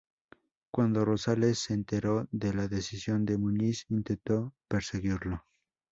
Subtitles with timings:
[0.73, 5.45] Cuando Rosales se enteró de la decisión de Muñiz intentó perseguirlo.